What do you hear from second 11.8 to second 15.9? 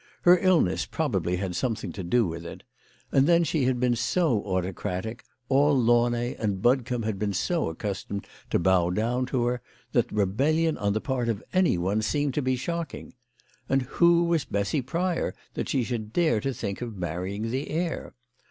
seemed to be shocking. And who was Bessy Pryor that she